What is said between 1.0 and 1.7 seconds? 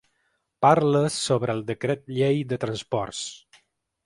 sobre el